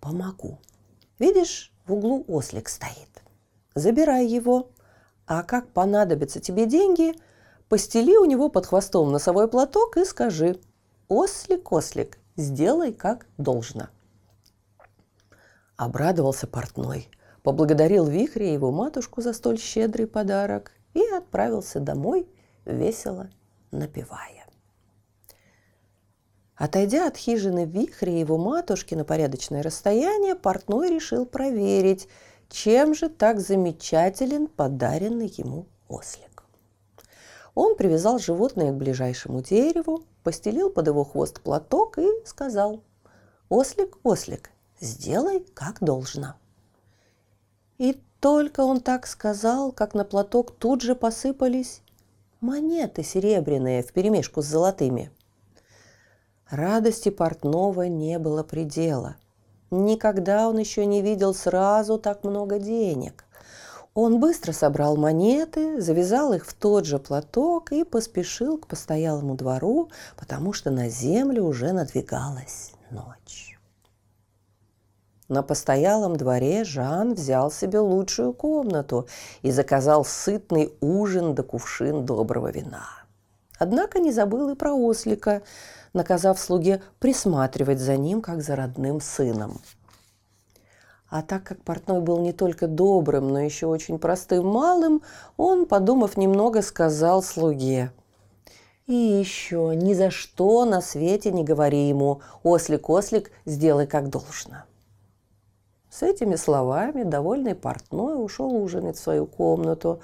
помогу. 0.00 0.58
Видишь, 1.18 1.72
в 1.86 1.94
углу 1.94 2.24
ослик 2.28 2.68
стоит. 2.68 3.22
Забирай 3.74 4.26
его, 4.26 4.70
а 5.26 5.42
как 5.42 5.68
понадобятся 5.68 6.40
тебе 6.40 6.66
деньги, 6.66 7.14
постели 7.68 8.16
у 8.16 8.24
него 8.24 8.50
под 8.50 8.66
хвостом 8.66 9.10
носовой 9.10 9.48
платок 9.48 9.96
и 9.96 10.04
скажи 10.04 10.60
«Ослик, 11.08 11.72
ослик, 11.72 12.18
Сделай 12.36 12.92
как 12.92 13.26
должно. 13.38 13.90
Обрадовался 15.76 16.46
портной, 16.46 17.08
поблагодарил 17.42 18.06
Вихря 18.06 18.46
и 18.46 18.52
его 18.52 18.70
матушку 18.70 19.20
за 19.20 19.32
столь 19.32 19.58
щедрый 19.58 20.06
подарок 20.06 20.72
и 20.94 21.02
отправился 21.08 21.80
домой, 21.80 22.28
весело 22.64 23.28
напевая. 23.72 24.46
Отойдя 26.56 27.08
от 27.08 27.16
хижины 27.16 27.64
Вихря 27.64 28.12
и 28.12 28.20
его 28.20 28.38
матушки 28.38 28.94
на 28.94 29.04
порядочное 29.04 29.62
расстояние, 29.62 30.36
портной 30.36 30.88
решил 30.88 31.26
проверить, 31.26 32.08
чем 32.48 32.94
же 32.94 33.08
так 33.08 33.40
замечателен 33.40 34.46
подаренный 34.46 35.26
ему 35.36 35.66
ослик. 35.88 36.44
Он 37.56 37.76
привязал 37.76 38.20
животное 38.20 38.72
к 38.72 38.76
ближайшему 38.76 39.42
дереву, 39.42 40.04
постелил 40.22 40.70
под 40.70 40.86
его 40.86 41.04
хвост 41.04 41.40
платок 41.40 41.98
и 41.98 42.06
сказал 42.24 42.84
«Ослик, 43.48 43.98
ослик, 44.04 44.50
сделай 44.84 45.40
как 45.54 45.80
должно». 45.80 46.34
И 47.78 48.00
только 48.20 48.60
он 48.60 48.80
так 48.80 49.06
сказал, 49.06 49.72
как 49.72 49.94
на 49.94 50.04
платок 50.04 50.52
тут 50.52 50.80
же 50.80 50.94
посыпались 50.94 51.82
монеты 52.40 53.02
серебряные 53.02 53.82
вперемешку 53.82 54.42
с 54.42 54.46
золотыми. 54.46 55.10
Радости 56.48 57.08
портного 57.08 57.82
не 57.82 58.18
было 58.18 58.42
предела. 58.42 59.16
Никогда 59.70 60.48
он 60.48 60.58
еще 60.58 60.86
не 60.86 61.02
видел 61.02 61.34
сразу 61.34 61.98
так 61.98 62.22
много 62.22 62.58
денег. 62.58 63.24
Он 63.94 64.20
быстро 64.20 64.52
собрал 64.52 64.96
монеты, 64.96 65.80
завязал 65.80 66.32
их 66.32 66.46
в 66.46 66.54
тот 66.54 66.84
же 66.84 66.98
платок 66.98 67.72
и 67.72 67.84
поспешил 67.84 68.58
к 68.58 68.66
постоялому 68.66 69.36
двору, 69.36 69.90
потому 70.16 70.52
что 70.52 70.70
на 70.70 70.88
землю 70.88 71.44
уже 71.44 71.72
надвигалась 71.72 72.72
ночь. 72.90 73.53
На 75.28 75.42
постоялом 75.42 76.16
дворе 76.16 76.64
Жан 76.64 77.14
взял 77.14 77.50
себе 77.50 77.78
лучшую 77.78 78.32
комнату 78.32 79.06
и 79.42 79.50
заказал 79.50 80.04
сытный 80.04 80.72
ужин 80.80 81.34
да 81.34 81.42
кувшин 81.42 82.04
доброго 82.04 82.50
вина. 82.50 82.86
Однако 83.58 84.00
не 84.00 84.12
забыл 84.12 84.50
и 84.50 84.54
про 84.54 84.74
ослика, 84.74 85.42
наказав 85.92 86.38
слуге 86.38 86.82
присматривать 86.98 87.78
за 87.78 87.96
ним, 87.96 88.20
как 88.20 88.42
за 88.42 88.56
родным 88.56 89.00
сыном– 89.00 89.60
а 91.14 91.22
так 91.22 91.44
как 91.44 91.62
портной 91.62 92.00
был 92.00 92.18
не 92.18 92.32
только 92.32 92.66
добрым, 92.66 93.28
но 93.28 93.38
еще 93.38 93.66
очень 93.68 94.00
простым 94.00 94.48
малым, 94.48 95.00
он, 95.36 95.64
подумав 95.64 96.16
немного, 96.16 96.60
сказал 96.60 97.22
слуге. 97.22 97.92
«И 98.88 98.94
еще 98.94 99.74
ни 99.76 99.94
за 99.94 100.10
что 100.10 100.64
на 100.64 100.80
свете 100.80 101.30
не 101.30 101.44
говори 101.44 101.88
ему, 101.88 102.20
ослик-ослик, 102.42 103.30
сделай 103.46 103.86
как 103.86 104.10
должно». 104.10 104.64
С 105.94 106.02
этими 106.02 106.34
словами 106.34 107.04
довольный 107.04 107.54
портной 107.54 108.20
ушел 108.20 108.52
ужинать 108.52 108.96
в 108.96 109.00
свою 109.00 109.26
комнату, 109.26 110.00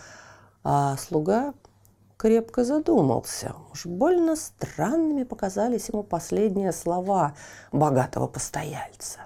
а 0.63 0.97
слуга 0.97 1.53
крепко 2.17 2.63
задумался. 2.63 3.57
Уж 3.73 3.87
больно 3.87 4.37
странными 4.37 5.25
показались 5.25 5.89
ему 5.89 6.05
последние 6.05 6.71
слова 6.71 7.35
богатого 7.73 8.29
постояльца. 8.29 9.19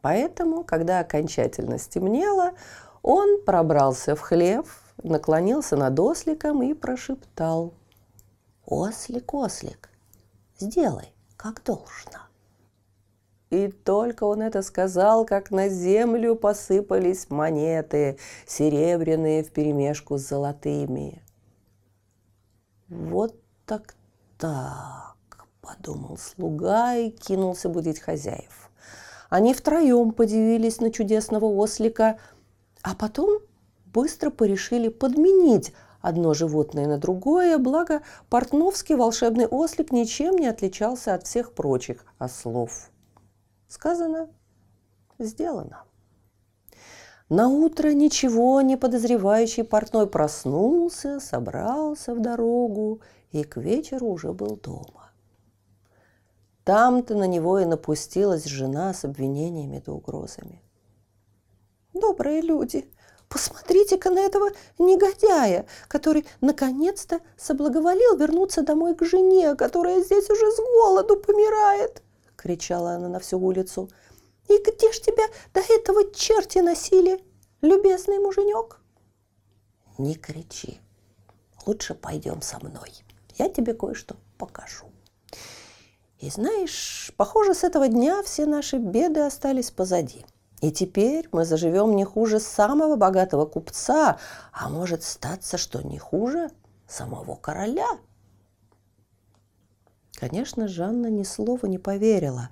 Поэтому, 0.00 0.64
когда 0.64 0.98
окончательно 0.98 1.78
стемнело, 1.78 2.54
он 3.02 3.44
пробрался 3.44 4.16
в 4.16 4.20
хлев, 4.20 4.82
наклонился 5.04 5.76
над 5.76 6.00
осликом 6.00 6.64
и 6.64 6.74
прошептал. 6.74 7.74
«Ослик, 8.66 9.32
ослик, 9.34 9.88
сделай, 10.58 11.14
как 11.36 11.62
должно». 11.62 12.27
И 13.50 13.68
только 13.68 14.24
он 14.24 14.42
это 14.42 14.60
сказал, 14.62 15.24
как 15.24 15.50
на 15.50 15.68
землю 15.68 16.36
посыпались 16.36 17.30
монеты, 17.30 18.18
серебряные 18.46 19.42
вперемешку 19.42 20.18
с 20.18 20.28
золотыми. 20.28 21.22
Вот 22.88 23.34
так 23.64 23.94
так, 24.36 25.16
подумал 25.62 26.18
слуга 26.18 26.94
и 26.94 27.10
кинулся 27.10 27.68
будить 27.68 28.00
хозяев. 28.00 28.70
Они 29.30 29.54
втроем 29.54 30.12
подивились 30.12 30.80
на 30.80 30.90
чудесного 30.90 31.46
ослика, 31.46 32.18
а 32.82 32.94
потом 32.94 33.40
быстро 33.86 34.30
порешили 34.30 34.88
подменить 34.88 35.72
одно 36.00 36.34
животное 36.34 36.86
на 36.86 36.98
другое, 36.98 37.58
благо 37.58 38.02
портновский 38.30 38.94
волшебный 38.94 39.46
ослик 39.46 39.90
ничем 39.90 40.36
не 40.36 40.46
отличался 40.46 41.14
от 41.14 41.26
всех 41.26 41.52
прочих 41.52 42.04
ослов. 42.18 42.90
Сказано, 43.68 44.30
сделано. 45.18 45.84
На 47.28 47.48
утро 47.48 47.92
ничего 47.92 48.62
не 48.62 48.78
подозревающий 48.78 49.62
портной 49.62 50.06
проснулся, 50.06 51.20
собрался 51.20 52.14
в 52.14 52.20
дорогу 52.20 53.02
и 53.30 53.44
к 53.44 53.58
вечеру 53.58 54.06
уже 54.06 54.32
был 54.32 54.56
дома. 54.56 55.10
Там-то 56.64 57.14
на 57.14 57.26
него 57.26 57.58
и 57.58 57.66
напустилась 57.66 58.44
жена 58.44 58.94
с 58.94 59.04
обвинениями 59.04 59.82
да 59.84 59.92
угрозами. 59.92 60.62
«Добрые 61.92 62.40
люди, 62.40 62.90
посмотрите-ка 63.28 64.08
на 64.08 64.20
этого 64.20 64.50
негодяя, 64.78 65.66
который 65.88 66.26
наконец-то 66.40 67.20
соблаговолил 67.36 68.16
вернуться 68.16 68.62
домой 68.62 68.94
к 68.94 69.04
жене, 69.04 69.54
которая 69.54 70.02
здесь 70.02 70.30
уже 70.30 70.50
с 70.50 70.56
голоду 70.56 71.16
помирает!»— 71.16 72.02
кричала 72.38 72.92
она 72.92 73.08
на 73.08 73.18
всю 73.18 73.38
улицу. 73.38 73.90
«И 74.48 74.56
где 74.56 74.92
ж 74.92 75.00
тебя 75.00 75.24
до 75.52 75.60
этого 75.60 76.10
черти 76.14 76.60
носили, 76.60 77.22
любезный 77.60 78.18
муженек?» 78.18 78.80
«Не 79.98 80.14
кричи, 80.14 80.80
лучше 81.66 81.94
пойдем 81.94 82.40
со 82.40 82.58
мной, 82.64 82.92
я 83.36 83.48
тебе 83.48 83.74
кое-что 83.74 84.16
покажу». 84.38 84.86
И 86.18 86.30
знаешь, 86.30 87.12
похоже, 87.16 87.54
с 87.54 87.62
этого 87.62 87.88
дня 87.88 88.22
все 88.24 88.46
наши 88.46 88.78
беды 88.78 89.20
остались 89.20 89.70
позади. 89.70 90.24
И 90.60 90.72
теперь 90.72 91.28
мы 91.30 91.44
заживем 91.44 91.94
не 91.94 92.04
хуже 92.04 92.40
самого 92.40 92.96
богатого 92.96 93.46
купца, 93.46 94.18
а 94.52 94.68
может 94.68 95.04
статься, 95.04 95.56
что 95.56 95.80
не 95.82 95.98
хуже 95.98 96.50
самого 96.88 97.36
короля. 97.36 97.86
Конечно, 100.18 100.66
Жанна 100.66 101.06
ни 101.10 101.22
слова 101.22 101.66
не 101.66 101.78
поверила, 101.78 102.50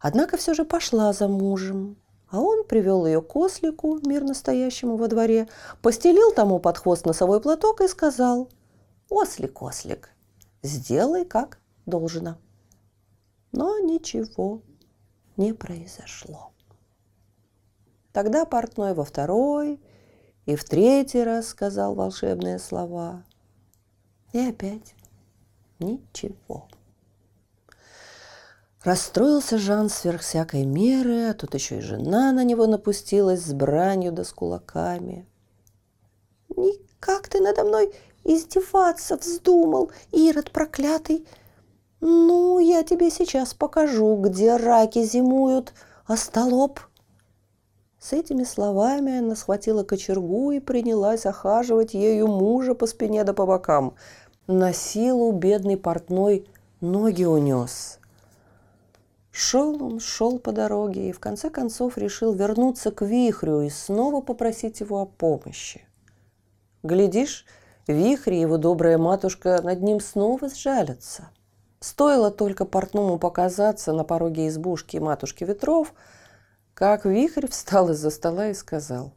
однако 0.00 0.36
все 0.36 0.52
же 0.52 0.64
пошла 0.64 1.12
за 1.12 1.28
мужем. 1.28 1.96
А 2.28 2.40
он 2.40 2.64
привел 2.64 3.06
ее 3.06 3.22
к 3.22 3.36
ослику, 3.36 4.00
мирно 4.04 4.34
стоящему 4.34 4.96
во 4.96 5.06
дворе, 5.06 5.46
постелил 5.80 6.32
тому 6.32 6.58
под 6.58 6.78
хвост 6.78 7.06
носовой 7.06 7.40
платок 7.40 7.82
и 7.82 7.86
сказал, 7.86 8.48
«Ослик, 9.08 9.62
ослик, 9.62 10.10
сделай 10.62 11.24
как 11.24 11.60
должно». 11.86 12.36
Но 13.52 13.78
ничего 13.78 14.62
не 15.36 15.52
произошло. 15.52 16.50
Тогда 18.12 18.44
портной 18.44 18.94
во 18.94 19.04
второй 19.04 19.80
и 20.46 20.56
в 20.56 20.64
третий 20.64 21.22
раз 21.22 21.46
сказал 21.46 21.94
волшебные 21.94 22.58
слова. 22.58 23.22
И 24.32 24.40
опять 24.40 24.96
ничего. 25.78 26.66
Расстроился 28.84 29.56
Жан 29.56 29.88
сверх 29.88 30.20
всякой 30.20 30.66
меры, 30.66 31.30
а 31.30 31.34
тут 31.34 31.54
еще 31.54 31.78
и 31.78 31.80
жена 31.80 32.32
на 32.32 32.44
него 32.44 32.66
напустилась 32.66 33.40
с 33.40 33.54
бранью 33.54 34.12
да 34.12 34.24
с 34.24 34.32
кулаками. 34.32 35.26
«Никак 36.54 37.28
ты 37.28 37.40
надо 37.40 37.64
мной 37.64 37.94
издеваться 38.24 39.16
вздумал, 39.16 39.90
Ирод 40.12 40.50
проклятый!» 40.50 41.26
«Ну, 42.00 42.58
я 42.58 42.82
тебе 42.82 43.10
сейчас 43.10 43.54
покажу, 43.54 44.16
где 44.16 44.56
раки 44.56 45.02
зимуют, 45.02 45.72
остолоп!» 46.04 46.80
С 47.98 48.12
этими 48.12 48.44
словами 48.44 49.20
она 49.20 49.34
схватила 49.34 49.82
кочергу 49.84 50.50
и 50.50 50.60
принялась 50.60 51.24
охаживать 51.24 51.94
ею 51.94 52.26
мужа 52.26 52.74
по 52.74 52.86
спине 52.86 53.24
да 53.24 53.32
по 53.32 53.46
бокам. 53.46 53.94
На 54.46 54.74
силу 54.74 55.32
бедный 55.32 55.78
портной 55.78 56.46
ноги 56.82 57.24
унес. 57.24 57.98
Шел 59.36 59.82
он, 59.82 59.98
шел 59.98 60.38
по 60.38 60.52
дороге 60.52 61.08
и 61.08 61.12
в 61.12 61.18
конце 61.18 61.50
концов 61.50 61.98
решил 61.98 62.32
вернуться 62.34 62.92
к 62.92 63.04
вихрю 63.04 63.62
и 63.62 63.68
снова 63.68 64.20
попросить 64.20 64.78
его 64.78 65.00
о 65.00 65.06
помощи. 65.06 65.84
Глядишь, 66.84 67.44
вихрь 67.88 68.34
и 68.34 68.40
его 68.40 68.58
добрая 68.58 68.96
матушка 68.96 69.60
над 69.60 69.82
ним 69.82 69.98
снова 69.98 70.48
сжалятся. 70.48 71.30
Стоило 71.80 72.30
только 72.30 72.64
портному 72.64 73.18
показаться 73.18 73.92
на 73.92 74.04
пороге 74.04 74.46
избушки 74.46 74.98
матушки 74.98 75.42
ветров, 75.42 75.94
как 76.72 77.04
вихрь 77.04 77.48
встал 77.48 77.90
из-за 77.90 78.10
стола 78.10 78.50
и 78.50 78.54
сказал, 78.54 79.10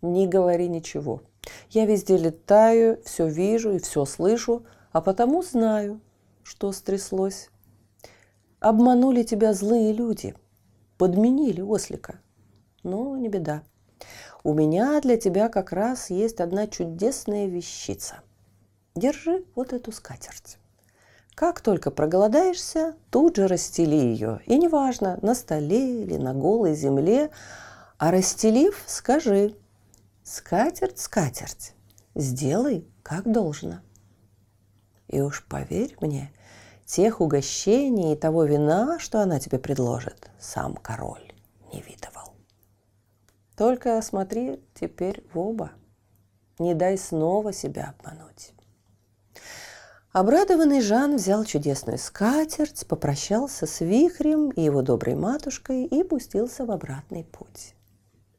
«Не 0.00 0.26
говори 0.26 0.66
ничего. 0.66 1.22
Я 1.70 1.86
везде 1.86 2.16
летаю, 2.16 3.00
все 3.04 3.28
вижу 3.28 3.70
и 3.70 3.78
все 3.78 4.04
слышу, 4.06 4.66
а 4.90 5.00
потому 5.00 5.40
знаю, 5.44 6.00
что 6.42 6.72
стряслось. 6.72 7.48
Обманули 8.62 9.24
тебя 9.24 9.54
злые 9.54 9.92
люди, 9.92 10.36
подменили 10.96 11.60
ослика. 11.60 12.20
Но 12.84 13.16
не 13.16 13.28
беда. 13.28 13.64
У 14.44 14.54
меня 14.54 15.00
для 15.00 15.16
тебя 15.16 15.48
как 15.48 15.72
раз 15.72 16.10
есть 16.10 16.40
одна 16.40 16.68
чудесная 16.68 17.46
вещица. 17.46 18.20
Держи 18.94 19.44
вот 19.56 19.72
эту 19.72 19.90
скатерть. 19.90 20.58
Как 21.34 21.60
только 21.60 21.90
проголодаешься, 21.90 22.94
тут 23.10 23.34
же 23.34 23.48
расстели 23.48 23.96
ее. 23.96 24.40
И 24.46 24.56
неважно, 24.56 25.18
на 25.22 25.34
столе 25.34 26.04
или 26.04 26.16
на 26.16 26.32
голой 26.32 26.74
земле, 26.74 27.30
а 27.98 28.12
расстелив, 28.12 28.80
скажи 28.86 29.56
«Скатерть, 30.22 31.00
скатерть, 31.00 31.74
сделай, 32.14 32.86
как 33.02 33.28
должно». 33.28 33.80
И 35.08 35.20
уж 35.20 35.44
поверь 35.46 35.96
мне, 36.00 36.32
тех 36.92 37.22
угощений 37.22 38.12
и 38.12 38.16
того 38.16 38.44
вина, 38.44 38.98
что 38.98 39.22
она 39.22 39.40
тебе 39.40 39.58
предложит, 39.58 40.30
сам 40.38 40.74
король 40.74 41.32
не 41.72 41.80
видывал. 41.80 42.34
Только 43.56 44.00
смотри 44.02 44.62
теперь 44.74 45.24
в 45.32 45.38
оба. 45.38 45.72
Не 46.58 46.74
дай 46.74 46.98
снова 46.98 47.54
себя 47.54 47.94
обмануть. 47.96 48.52
Обрадованный 50.12 50.82
Жан 50.82 51.16
взял 51.16 51.44
чудесную 51.44 51.96
скатерть, 51.96 52.86
попрощался 52.86 53.66
с 53.66 53.80
вихрем 53.80 54.50
и 54.50 54.60
его 54.60 54.82
доброй 54.82 55.14
матушкой 55.14 55.86
и 55.86 56.02
пустился 56.02 56.66
в 56.66 56.70
обратный 56.70 57.24
путь. 57.24 57.74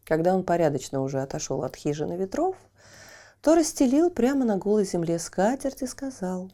Когда 0.03 0.35
он 0.35 0.43
порядочно 0.43 1.01
уже 1.01 1.21
отошел 1.23 1.63
от 1.63 1.75
хижины 1.75 2.17
ветров, 2.17 2.55
то 3.41 3.55
расстелил 3.55 4.11
прямо 4.11 4.45
на 4.45 4.57
голой 4.57 4.85
земле 4.85 5.17
скатерть 5.17 5.81
и 5.81 5.87
сказал 5.87 6.51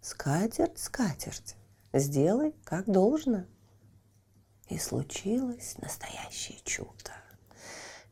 «Скатерть, 0.00 0.78
скатерть, 0.78 1.56
сделай 1.92 2.54
как 2.64 2.86
должно». 2.86 3.44
И 4.68 4.78
случилось 4.78 5.76
настоящее 5.78 6.58
чудо. 6.64 7.12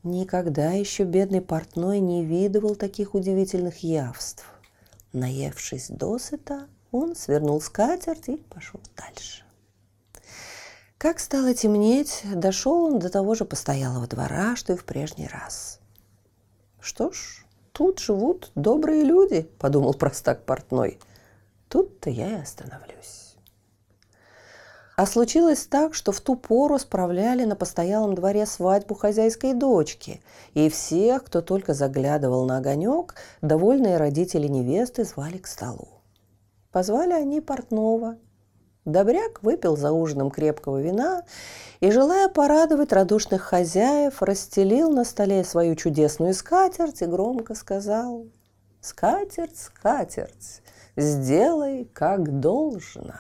Никогда 0.03 0.73
еще 0.73 1.05
бедный 1.05 1.41
портной 1.41 2.01
не 2.01 2.25
видывал 2.25 2.77
таких 2.77 3.15
удивительных 3.15 3.83
явств. 3.83 4.45
Наевшись 5.13 5.89
досыта, 5.89 6.69
он 6.93 7.17
свернул 7.17 7.61
скатерть 7.61 8.29
и 8.29 8.37
пошел 8.37 8.81
дальше. 8.97 9.45
Как 10.99 11.21
стало 11.21 11.55
темнеть, 11.55 12.23
дошел 12.35 12.85
он 12.85 12.99
до 12.99 13.09
того 13.09 13.35
же 13.35 13.45
постоялого 13.45 14.07
двора, 14.07 14.57
что 14.57 14.73
и 14.73 14.77
в 14.77 14.85
прежний 14.85 15.29
раз. 15.29 15.81
«Что 16.81 17.13
ж, 17.13 17.45
тут 17.73 18.01
живут 18.01 18.51
добрые 18.55 19.05
люди»,— 19.05 19.43
подумал 19.59 19.95
простак 19.95 20.45
портной. 20.45 20.99
«Тут-то 21.69 22.11
я 22.11 22.39
и 22.39 22.43
остановлюсь». 22.43 23.37
А 24.99 25.07
случилось 25.07 25.65
так, 25.67 25.95
что 25.95 26.11
в 26.11 26.21
ту 26.21 26.35
пору 26.35 26.77
справляли 26.77 27.45
на 27.45 27.55
постоялом 27.55 28.17
дворе 28.17 28.47
свадьбу 28.47 28.97
хозяйской 28.97 29.55
дочки, 29.55 30.21
и 30.55 30.69
всех, 30.69 31.23
кто 31.23 31.41
только 31.41 31.73
заглядывал 31.73 32.47
на 32.47 32.59
огонек, 32.59 33.15
довольные 33.41 33.97
родители 33.97 34.49
невесты 34.49 35.05
звали 35.05 35.39
к 35.39 35.47
столу. 35.47 35.87
Позвали 36.73 37.13
они 37.13 37.41
портного. 37.41 38.17
Добряк 38.85 39.43
выпил 39.43 39.77
за 39.77 39.93
ужином 39.93 40.33
крепкого 40.33 40.81
вина 40.81 41.23
и, 41.79 41.93
желая 41.93 42.29
порадовать 42.29 42.93
радушных 42.93 43.43
хозяев, 43.43 44.21
расстелил 44.21 44.91
на 44.91 45.05
столе 45.05 45.45
свою 45.45 45.77
чудесную 45.77 46.35
скатерть 46.35 47.03
и 47.03 47.07
громко 47.07 47.55
сказал 47.55 48.27
«Скатерть, 48.81 49.59
скатерть, 49.59 50.63
сделай, 50.99 51.89
как 51.93 52.41
должно». 52.41 53.15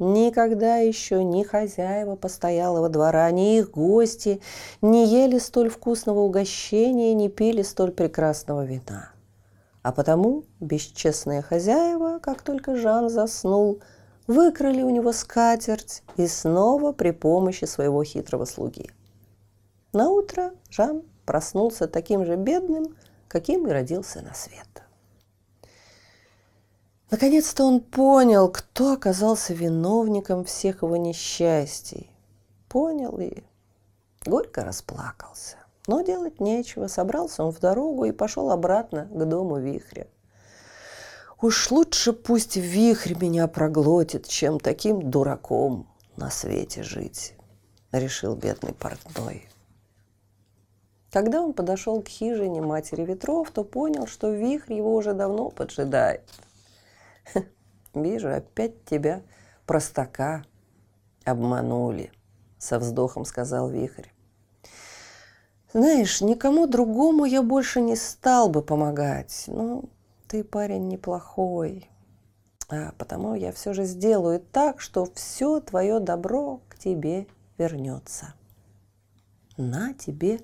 Никогда 0.00 0.78
еще 0.78 1.22
ни 1.22 1.42
хозяева 1.42 2.16
постоялого 2.16 2.88
двора, 2.88 3.30
ни 3.30 3.58
их 3.58 3.70
гости 3.70 4.40
не 4.80 5.06
ели 5.06 5.38
столь 5.38 5.68
вкусного 5.68 6.20
угощения, 6.20 7.12
не 7.12 7.28
пили 7.28 7.60
столь 7.60 7.92
прекрасного 7.92 8.64
вина. 8.64 9.10
А 9.82 9.92
потому 9.92 10.44
бесчестные 10.58 11.42
хозяева, 11.42 12.18
как 12.18 12.40
только 12.40 12.76
Жан 12.76 13.10
заснул, 13.10 13.80
выкрали 14.26 14.80
у 14.80 14.88
него 14.88 15.12
скатерть 15.12 16.02
и 16.16 16.26
снова 16.26 16.92
при 16.92 17.10
помощи 17.10 17.66
своего 17.66 18.02
хитрого 18.02 18.46
слуги. 18.46 18.90
На 19.92 20.08
утро 20.08 20.52
Жан 20.70 21.02
проснулся 21.26 21.86
таким 21.86 22.24
же 22.24 22.36
бедным, 22.36 22.96
каким 23.28 23.66
и 23.66 23.70
родился 23.70 24.22
на 24.22 24.32
свет. 24.32 24.82
Наконец-то 27.10 27.64
он 27.64 27.80
понял, 27.80 28.48
кто 28.48 28.92
оказался 28.92 29.52
виновником 29.52 30.44
всех 30.44 30.82
его 30.82 30.96
несчастий. 30.96 32.08
Понял 32.68 33.18
и 33.18 33.42
горько 34.24 34.64
расплакался. 34.64 35.56
Но 35.88 36.02
делать 36.02 36.38
нечего, 36.38 36.86
собрался 36.86 37.42
он 37.42 37.52
в 37.52 37.58
дорогу 37.58 38.04
и 38.04 38.12
пошел 38.12 38.52
обратно 38.52 39.06
к 39.06 39.28
дому 39.28 39.58
вихря. 39.58 40.06
Уж 41.42 41.70
лучше 41.72 42.12
пусть 42.12 42.56
вихрь 42.56 43.14
меня 43.18 43.48
проглотит, 43.48 44.28
чем 44.28 44.60
таким 44.60 45.10
дураком 45.10 45.88
на 46.16 46.30
свете 46.30 46.84
жить, 46.84 47.34
решил 47.90 48.36
бедный 48.36 48.74
портной. 48.74 49.48
Когда 51.10 51.42
он 51.42 51.54
подошел 51.54 52.02
к 52.02 52.08
хижине 52.08 52.60
матери 52.60 53.04
ветров, 53.04 53.50
то 53.50 53.64
понял, 53.64 54.06
что 54.06 54.30
вихрь 54.30 54.74
его 54.74 54.94
уже 54.94 55.12
давно 55.12 55.48
поджидает– 55.48 56.22
Вижу, 57.94 58.34
опять 58.34 58.84
тебя, 58.84 59.22
простака, 59.66 60.44
обманули, 61.24 62.12
со 62.58 62.78
вздохом 62.78 63.24
сказал 63.24 63.68
Вихрь. 63.68 64.08
Знаешь, 65.72 66.20
никому 66.20 66.66
другому 66.66 67.24
я 67.24 67.42
больше 67.42 67.80
не 67.80 67.94
стал 67.94 68.48
бы 68.48 68.60
помогать. 68.60 69.44
Ну, 69.46 69.88
ты 70.26 70.42
парень 70.42 70.88
неплохой. 70.88 71.88
А 72.68 72.92
потому 72.98 73.34
я 73.34 73.52
все 73.52 73.72
же 73.72 73.84
сделаю 73.84 74.40
так, 74.40 74.80
что 74.80 75.06
все 75.14 75.60
твое 75.60 76.00
добро 76.00 76.60
к 76.68 76.78
тебе 76.78 77.28
вернется. 77.56 78.34
На 79.56 79.92
тебе 79.94 80.40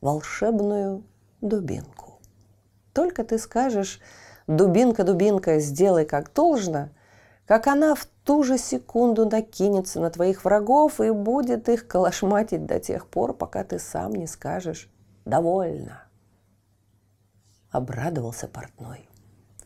волшебную 0.00 1.04
дубинку. 1.40 2.20
Только 2.94 3.24
ты 3.24 3.38
скажешь, 3.38 4.00
дубинка, 4.46 5.04
дубинка, 5.04 5.58
сделай 5.58 6.04
как 6.04 6.32
должно, 6.32 6.88
как 7.46 7.66
она 7.66 7.94
в 7.94 8.06
ту 8.24 8.42
же 8.42 8.58
секунду 8.58 9.28
накинется 9.28 10.00
на 10.00 10.10
твоих 10.10 10.44
врагов 10.44 11.00
и 11.00 11.10
будет 11.10 11.68
их 11.68 11.86
колошматить 11.86 12.66
до 12.66 12.78
тех 12.80 13.06
пор, 13.06 13.34
пока 13.34 13.64
ты 13.64 13.78
сам 13.78 14.12
не 14.12 14.26
скажешь 14.26 14.88
«довольно». 15.24 16.02
Обрадовался 17.70 18.48
портной. 18.48 19.08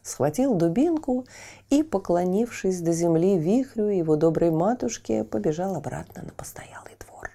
Схватил 0.03 0.55
дубинку 0.55 1.27
и, 1.69 1.83
поклонившись 1.83 2.81
до 2.81 2.93
земли 2.93 3.37
вихрю 3.37 3.89
его 3.89 4.15
доброй 4.15 4.53
матушке, 4.53 5.25
побежал 5.25 5.75
обратно 5.75 6.23
на 6.23 6.33
постоялый 6.33 6.97
двор. 7.01 7.31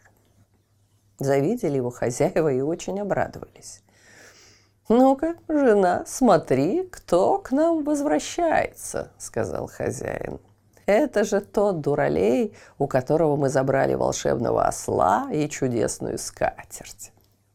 Завидели 1.20 1.76
его 1.76 1.90
хозяева 1.90 2.52
и 2.52 2.62
очень 2.62 3.02
обрадовались. 3.02 3.84
«Ну-ка, 4.94 5.36
жена, 5.48 6.04
смотри, 6.06 6.84
кто 6.84 7.38
к 7.38 7.52
нам 7.52 7.86
возвращается»,— 7.86 9.10
сказал 9.18 9.70
хозяин. 9.70 10.42
«Это 10.86 11.24
же 11.24 11.40
тот 11.40 11.80
дуралей, 11.80 12.54
у 12.78 12.88
которого 12.88 13.38
мы 13.38 13.48
забрали 13.48 13.94
волшебного 13.94 14.66
осла 14.66 15.30
и 15.32 15.48
чудесную 15.48 16.18
скатерть. 16.18 17.14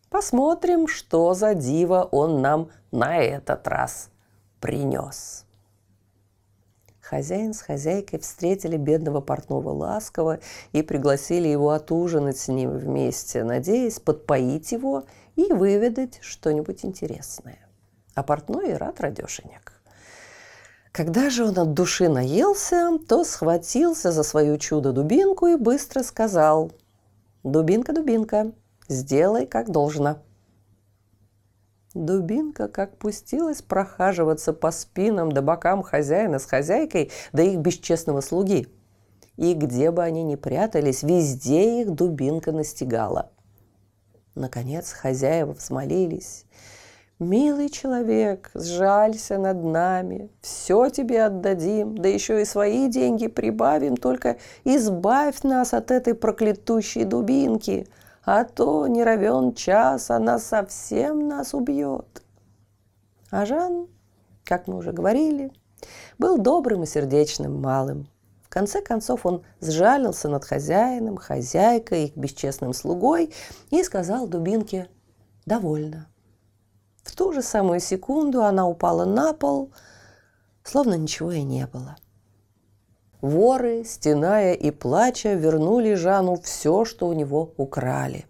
Посмотрим, 0.08 0.88
что 0.88 1.34
за 1.34 1.52
диво 1.52 2.08
он 2.10 2.40
нам 2.40 2.70
на 2.90 3.18
этот 3.18 3.68
раз 3.68 4.08
принес». 4.58 5.44
Хозяин 7.02 7.52
с 7.52 7.60
хозяйкой 7.60 8.18
встретили 8.18 8.78
бедного 8.78 9.20
портного 9.20 9.68
ласково 9.68 10.40
и 10.72 10.80
пригласили 10.80 11.48
его 11.48 11.70
отужинать 11.70 12.38
с 12.38 12.48
ним 12.48 12.70
вместе, 12.70 13.44
надеясь 13.44 14.00
подпоить 14.00 14.72
его 14.72 15.04
и 15.36 15.52
выведать 15.52 16.18
что-нибудь 16.22 16.84
интересное. 16.84 17.58
А 18.14 18.22
портной 18.22 18.70
и 18.70 18.74
рад 18.74 19.00
радешенек. 19.00 19.80
Когда 20.90 21.28
же 21.28 21.44
он 21.44 21.58
от 21.58 21.74
души 21.74 22.08
наелся, 22.08 22.98
то 23.06 23.22
схватился 23.22 24.12
за 24.12 24.22
свою 24.22 24.56
чудо-дубинку 24.56 25.46
и 25.46 25.56
быстро 25.56 26.02
сказал 26.02 26.72
«Дубинка, 27.44 27.92
дубинка, 27.92 28.52
сделай 28.88 29.46
как 29.46 29.70
должно». 29.70 30.22
Дубинка 31.92 32.68
как 32.68 32.96
пустилась 32.96 33.60
прохаживаться 33.60 34.54
по 34.54 34.70
спинам 34.70 35.32
да 35.32 35.42
бокам 35.42 35.82
хозяина 35.82 36.38
с 36.38 36.46
хозяйкой 36.46 37.10
да 37.32 37.42
их 37.42 37.58
бесчестного 37.58 38.22
слуги. 38.22 38.68
И 39.36 39.52
где 39.52 39.90
бы 39.90 40.02
они 40.02 40.22
ни 40.22 40.36
прятались, 40.36 41.02
везде 41.02 41.82
их 41.82 41.90
дубинка 41.90 42.52
настигала– 42.52 43.30
Наконец 44.36 44.92
хозяева 44.92 45.52
взмолились. 45.52 46.44
«Милый 47.18 47.70
человек, 47.70 48.50
сжалься 48.52 49.38
над 49.38 49.64
нами, 49.64 50.30
все 50.42 50.90
тебе 50.90 51.24
отдадим, 51.24 51.96
да 51.96 52.10
еще 52.10 52.42
и 52.42 52.44
свои 52.44 52.88
деньги 52.88 53.26
прибавим, 53.28 53.96
только 53.96 54.36
избавь 54.64 55.42
нас 55.42 55.72
от 55.72 55.90
этой 55.90 56.14
проклятущей 56.14 57.04
дубинки, 57.04 57.88
а 58.26 58.44
то 58.44 58.86
не 58.86 59.02
равен 59.02 59.54
час, 59.54 60.10
она 60.10 60.38
совсем 60.38 61.26
нас 61.26 61.54
убьет». 61.54 62.22
А 63.30 63.46
Жан, 63.46 63.88
как 64.44 64.68
мы 64.68 64.76
уже 64.76 64.92
говорили, 64.92 65.50
был 66.18 66.36
добрым 66.36 66.82
и 66.82 66.86
сердечным 66.86 67.62
малым 67.62 68.08
конце 68.56 68.80
концов 68.80 69.26
он 69.26 69.44
сжалился 69.60 70.30
над 70.30 70.46
хозяином, 70.46 71.18
хозяйкой, 71.18 72.06
их 72.06 72.16
бесчестным 72.16 72.72
слугой 72.72 73.34
и 73.68 73.82
сказал 73.84 74.26
Дубинке 74.26 74.88
«довольно». 75.44 76.08
В 77.02 77.14
ту 77.14 77.34
же 77.34 77.42
самую 77.42 77.80
секунду 77.80 78.42
она 78.42 78.66
упала 78.66 79.04
на 79.04 79.34
пол, 79.34 79.72
словно 80.64 80.94
ничего 80.94 81.32
и 81.32 81.42
не 81.42 81.66
было. 81.66 81.96
Воры, 83.20 83.84
стеная 83.84 84.54
и 84.54 84.70
плача, 84.70 85.34
вернули 85.34 85.92
Жану 85.92 86.40
все, 86.42 86.86
что 86.86 87.08
у 87.08 87.12
него 87.12 87.52
украли. 87.58 88.24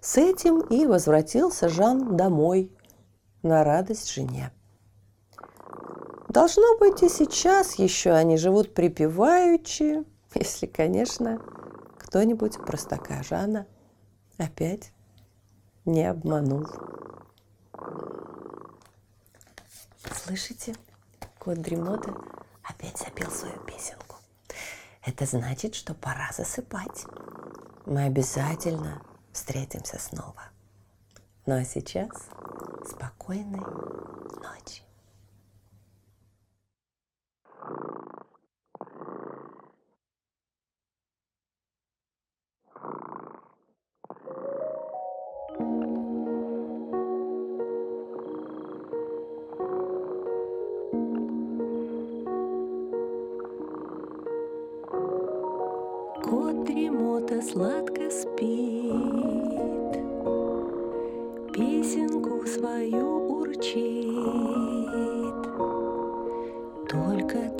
С 0.00 0.16
этим 0.16 0.58
и 0.58 0.86
возвратился 0.86 1.68
Жан 1.68 2.16
домой 2.16 2.72
на 3.44 3.62
радость 3.62 4.12
жене. 4.12 4.50
Должно 6.36 6.76
быть, 6.76 7.02
и 7.02 7.08
сейчас 7.08 7.76
еще 7.76 8.10
они 8.10 8.36
живут 8.36 8.74
припеваючи, 8.74 10.04
если, 10.34 10.66
конечно, 10.66 11.40
кто-нибудь 11.98 12.58
простака 12.58 13.22
Жана 13.22 13.66
опять 14.36 14.92
не 15.86 16.04
обманул. 16.04 16.66
Слышите? 20.14 20.76
Кот 21.38 21.62
Дремота 21.62 22.14
опять 22.62 22.98
запел 22.98 23.30
свою 23.30 23.58
песенку. 23.60 24.16
Это 25.06 25.24
значит, 25.24 25.74
что 25.74 25.94
пора 25.94 26.28
засыпать. 26.36 27.06
Мы 27.86 28.04
обязательно 28.04 29.00
встретимся 29.32 29.98
снова. 29.98 30.50
Ну 31.46 31.54
а 31.54 31.64
сейчас 31.64 32.10
спокойной 32.84 33.60
ночи. 33.60 34.85
Кот 56.22 56.64
дремота 56.64 57.40
сладко 57.40 58.10
спит, 58.10 59.92
Песенку 61.52 62.46
свою 62.46 63.38
урчит. 63.38 65.15
Нужно 67.28 67.56